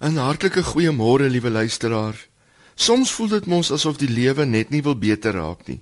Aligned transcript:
'n 0.00 0.16
Hartlike 0.16 0.62
goeiemôre, 0.62 1.28
liewe 1.30 1.50
luisteraar. 1.50 2.28
Soms 2.74 3.12
voel 3.12 3.28
dit 3.28 3.46
mos 3.46 3.70
asof 3.72 3.96
die 3.96 4.08
lewe 4.08 4.44
net 4.44 4.70
nie 4.70 4.82
wil 4.82 4.96
beter 4.98 5.32
raak 5.32 5.66
nie. 5.66 5.80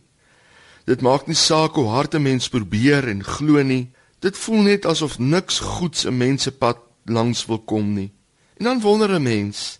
Dit 0.86 1.00
maak 1.00 1.26
nie 1.26 1.34
saak 1.34 1.74
hoe 1.74 1.88
hard 1.88 2.14
'n 2.14 2.22
mens 2.22 2.48
probeer 2.48 3.08
en 3.08 3.24
glo 3.24 3.62
nie. 3.62 3.90
Dit 4.20 4.36
voel 4.36 4.62
net 4.62 4.86
asof 4.86 5.18
niks 5.18 5.58
goeds 5.58 6.06
'n 6.06 6.16
mens 6.16 6.42
se 6.42 6.52
pad 6.52 6.78
langs 7.04 7.46
wil 7.46 7.58
kom 7.58 7.94
nie. 7.94 8.12
En 8.56 8.64
dan 8.64 8.80
wonder 8.80 9.10
'n 9.10 9.22
mens, 9.22 9.78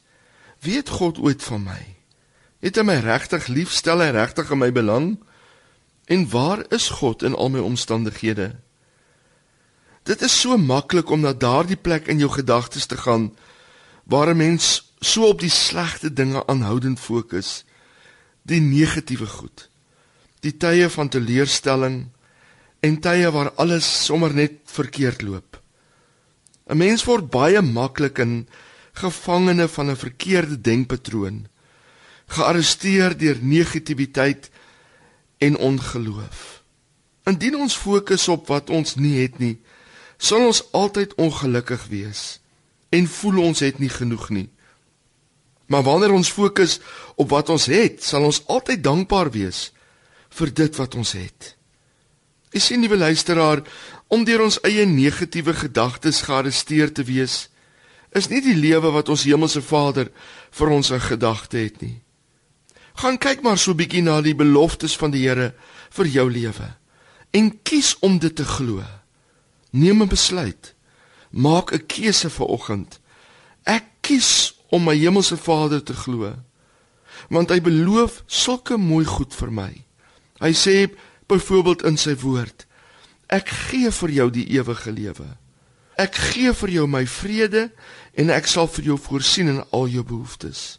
weet 0.60 0.88
God 0.88 1.18
ooit 1.18 1.42
van 1.42 1.62
my? 1.62 1.96
Het 2.60 2.76
hy 2.76 2.82
my 2.82 2.98
regtig 2.98 3.46
lief? 3.46 3.70
Stel 3.70 4.00
hy 4.00 4.10
regtig 4.10 4.50
in 4.50 4.58
my 4.58 4.72
belang? 4.72 5.18
En 6.06 6.28
waar 6.30 6.64
is 6.68 6.88
God 6.88 7.22
in 7.22 7.34
al 7.34 7.48
my 7.48 7.58
omstandighede? 7.58 8.56
Dit 10.02 10.22
is 10.22 10.40
so 10.40 10.56
maklik 10.56 11.10
om 11.10 11.20
na 11.20 11.32
daardie 11.32 11.76
plek 11.76 12.06
in 12.06 12.18
jou 12.18 12.30
gedagtes 12.30 12.86
te 12.86 12.96
gaan 12.96 13.32
waar 14.04 14.28
'n 14.28 14.36
mens 14.36 14.94
so 15.00 15.26
op 15.26 15.40
die 15.40 15.50
slegte 15.50 16.12
dinge 16.12 16.46
aanhoudend 16.46 17.00
fokus, 17.00 17.64
die 18.42 18.60
negatiewe 18.60 19.26
goed. 19.26 19.68
Die 20.40 20.56
tye 20.56 20.90
van 20.90 21.08
teleurstelling 21.08 22.08
en 22.80 23.00
tye 23.00 23.30
waar 23.30 23.50
alles 23.50 24.04
sommer 24.04 24.34
net 24.34 24.52
verkeerd 24.64 25.22
loop. 25.22 25.60
'n 26.68 26.76
Mens 26.76 27.04
word 27.04 27.30
baie 27.30 27.62
maklik 27.62 28.18
in 28.18 28.48
gevangene 28.92 29.68
van 29.68 29.90
'n 29.90 29.96
verkeerde 29.96 30.60
denkpatroon, 30.60 31.46
gearresteer 32.26 33.16
deur 33.16 33.38
negativiteit 33.40 34.50
en 35.38 35.56
ongeloof. 35.56 36.62
Indien 37.24 37.56
ons 37.56 37.76
fokus 37.76 38.28
op 38.28 38.46
wat 38.46 38.70
ons 38.70 38.94
nie 38.94 39.22
het 39.22 39.38
nie, 39.38 39.60
sal 40.16 40.46
ons 40.46 40.72
altyd 40.72 41.14
ongelukkig 41.14 41.86
wees 41.88 42.43
en 42.94 43.08
voel 43.10 43.40
ons 43.50 43.62
het 43.64 43.80
nie 43.82 43.90
genoeg 43.90 44.28
nie. 44.30 44.48
Maar 45.66 45.82
wanneer 45.86 46.12
ons 46.14 46.30
fokus 46.30 46.78
op 47.16 47.32
wat 47.32 47.50
ons 47.50 47.66
het, 47.72 48.02
sal 48.04 48.26
ons 48.28 48.42
altyd 48.52 48.84
dankbaar 48.84 49.32
wees 49.34 49.70
vir 50.34 50.52
dit 50.52 50.80
wat 50.80 50.94
ons 50.98 51.14
het. 51.16 51.54
Ek 52.54 52.62
sien 52.62 52.82
nuwe 52.82 52.98
luisteraar, 53.00 53.64
om 54.12 54.22
deur 54.26 54.44
ons 54.44 54.60
eie 54.66 54.84
negatiewe 54.86 55.56
gedagtes 55.58 56.22
gearresteer 56.28 56.92
te 56.94 57.02
wees, 57.06 57.48
is 58.14 58.30
nie 58.30 58.42
die 58.44 58.54
lewe 58.54 58.92
wat 58.94 59.10
ons 59.10 59.24
hemelse 59.26 59.62
Vader 59.64 60.12
vir 60.54 60.74
ons 60.76 60.92
in 60.94 61.02
gedagte 61.02 61.58
het 61.58 61.80
nie. 61.82 61.96
Gaan 63.02 63.18
kyk 63.18 63.42
maar 63.42 63.58
so 63.58 63.74
bietjie 63.74 64.04
na 64.06 64.20
die 64.22 64.36
beloftes 64.38 64.94
van 65.00 65.10
die 65.10 65.24
Here 65.24 65.50
vir 65.96 66.10
jou 66.10 66.28
lewe 66.30 66.70
en 67.34 67.50
kies 67.66 67.96
om 68.06 68.20
dit 68.22 68.34
te 68.36 68.44
glo. 68.46 68.84
Neem 69.74 70.02
'n 70.02 70.08
besluit. 70.08 70.74
Maak 71.34 71.72
'n 71.72 71.86
keuse 71.86 72.30
vir 72.30 72.46
oggend. 72.46 73.00
Ek 73.66 73.84
kies 74.00 74.54
om 74.70 74.84
my 74.84 74.94
hemelse 74.94 75.36
Vader 75.36 75.82
te 75.82 75.94
glo. 75.94 76.34
Want 77.28 77.50
hy 77.50 77.60
beloof 77.60 78.22
sulke 78.26 78.76
mooi 78.76 79.04
goed 79.04 79.34
vir 79.34 79.50
my. 79.50 79.72
Hy 80.38 80.52
sê 80.52 80.90
byvoorbeeld 81.26 81.82
in 81.82 81.96
sy 81.96 82.14
woord: 82.14 82.66
Ek 83.26 83.48
gee 83.48 83.90
vir 83.90 84.10
jou 84.10 84.30
die 84.30 84.46
ewige 84.58 84.92
lewe. 84.92 85.36
Ek 85.96 86.14
gee 86.14 86.52
vir 86.52 86.70
jou 86.70 86.86
my 86.90 87.04
vrede 87.06 87.68
en 88.18 88.30
ek 88.30 88.46
sal 88.50 88.66
vir 88.66 88.84
jou 88.90 88.98
voorsien 88.98 89.48
in 89.48 89.62
al 89.70 89.86
jou 89.88 90.02
behoeftes. 90.02 90.78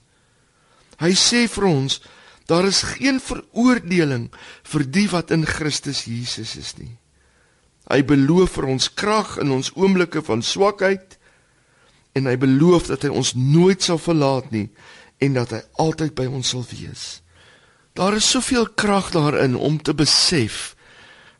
Hy 0.99 1.11
sê 1.15 1.47
vir 1.51 1.67
ons 1.67 1.99
daar 2.47 2.67
is 2.67 2.83
geen 2.95 3.19
veroordeling 3.19 4.29
vir 4.63 4.83
die 4.85 5.07
wat 5.09 5.31
in 5.31 5.47
Christus 5.49 6.05
Jesus 6.05 6.55
is 6.59 6.75
nie. 6.77 6.93
Hy 7.91 8.01
beloof 8.07 8.57
vir 8.57 8.69
ons 8.73 8.89
krag 8.97 9.35
in 9.41 9.51
ons 9.53 9.71
oomblikke 9.77 10.23
van 10.25 10.41
swakheid 10.41 11.19
en 12.17 12.29
hy 12.29 12.35
beloof 12.39 12.89
dat 12.89 13.05
hy 13.05 13.11
ons 13.13 13.35
nooit 13.37 13.81
sal 13.83 13.99
verlaat 14.01 14.49
nie 14.51 14.69
en 15.23 15.37
dat 15.37 15.53
hy 15.53 15.61
altyd 15.83 16.15
by 16.17 16.25
ons 16.27 16.53
sal 16.55 16.65
wees. 16.71 17.21
Daar 17.95 18.17
is 18.17 18.27
soveel 18.27 18.67
krag 18.75 19.11
daarin 19.15 19.55
om 19.55 19.77
te 19.79 19.93
besef 19.95 20.73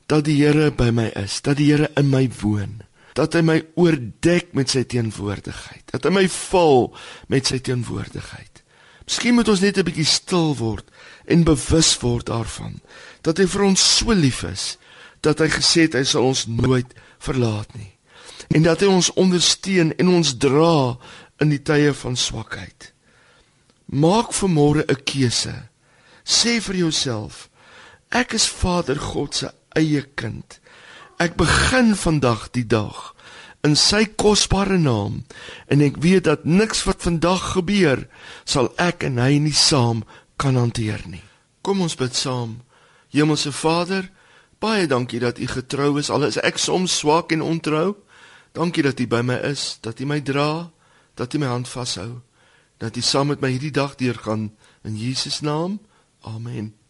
dat 0.08 0.28
die 0.28 0.38
Here 0.44 0.70
by 0.72 0.92
my 0.94 1.10
is, 1.18 1.42
dat 1.42 1.58
die 1.58 1.72
Here 1.72 1.90
in 1.98 2.12
my 2.14 2.28
woon, 2.42 2.84
dat 3.18 3.34
hy 3.36 3.42
my 3.44 3.58
oordek 3.80 4.54
met 4.54 4.70
sy 4.72 4.86
teenwoordigheid, 4.88 5.88
dat 5.92 6.06
hy 6.06 6.14
my 6.14 6.28
vul 6.32 6.92
met 7.32 7.50
sy 7.50 7.60
teenwoordigheid. 7.64 8.62
Miskien 9.06 9.36
moet 9.38 9.50
ons 9.50 9.62
net 9.62 9.78
'n 9.78 9.86
bietjie 9.86 10.08
stil 10.08 10.56
word 10.58 10.86
en 11.26 11.44
bewus 11.44 11.94
word 12.02 12.26
daarvan 12.26 12.82
dat 13.22 13.38
hy 13.38 13.46
vir 13.46 13.64
ons 13.64 13.82
so 13.98 14.14
lief 14.14 14.44
is 14.44 14.78
dat 15.26 15.42
hy 15.42 15.50
gesê 15.52 15.90
het 15.90 15.98
hy 15.98 16.06
sal 16.08 16.30
ons 16.30 16.46
nooit 16.48 16.94
verlaat 17.20 17.70
nie 17.76 17.96
en 18.54 18.66
dat 18.66 18.84
hy 18.84 18.90
ons 18.92 19.12
ondersteun 19.20 19.94
en 19.98 20.12
ons 20.18 20.36
dra 20.38 20.98
in 21.42 21.52
die 21.52 21.62
tye 21.66 21.94
van 21.98 22.18
swakheid. 22.20 22.92
Maak 23.86 24.34
vanmôre 24.34 24.86
'n 24.88 25.04
keuse. 25.04 25.70
Sê 26.24 26.62
vir 26.62 26.76
jouself: 26.76 27.50
Ek 28.10 28.34
is 28.34 28.48
Vader 28.48 29.00
God 29.00 29.36
se 29.36 29.52
eie 29.76 30.02
kind. 30.16 30.60
Ek 31.20 31.36
begin 31.36 31.96
vandag 31.96 32.52
die 32.52 32.68
dag 32.68 33.16
in 33.64 33.76
sy 33.76 34.06
kosbare 34.06 34.78
naam 34.78 35.24
en 35.68 35.82
ek 35.82 35.98
weet 35.98 36.24
dat 36.24 36.46
niks 36.46 36.84
wat 36.86 37.02
vandag 37.02 37.54
gebeur 37.56 38.08
sal 38.46 38.70
ek 38.78 39.04
en 39.04 39.18
hy 39.18 39.40
nie 39.40 39.54
saam 39.54 40.04
kan 40.38 40.56
hanteer 40.56 41.02
nie. 41.08 41.24
Kom 41.62 41.82
ons 41.82 41.96
bid 41.96 42.16
saam. 42.16 42.62
Hemelse 43.10 43.52
Vader, 43.52 44.12
Baie 44.60 44.88
dankie 44.88 45.20
dat 45.20 45.40
u 45.40 45.48
getrou 45.48 46.00
is 46.00 46.10
al 46.10 46.24
is 46.24 46.38
ek 46.38 46.58
soms 46.58 46.98
swak 46.98 47.32
en 47.32 47.42
ontrou. 47.42 47.96
Dankie 48.52 48.84
dat 48.84 49.00
u 49.00 49.08
by 49.08 49.22
my 49.24 49.36
is, 49.52 49.78
dat 49.82 50.00
u 50.00 50.06
my 50.06 50.22
dra, 50.22 50.72
dat 51.14 51.34
u 51.34 51.38
my 51.38 51.46
hand 51.46 51.70
vashou, 51.70 52.22
dat 52.78 52.96
u 52.96 53.02
saam 53.02 53.28
met 53.28 53.40
my 53.40 53.50
hierdie 53.50 53.72
dag 53.72 53.96
deurgaan 53.96 54.56
in 54.84 54.96
Jesus 54.96 55.40
naam. 55.40 55.80
Amen. 56.22 56.85